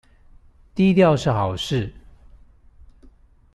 [0.73, 1.93] 低調是好事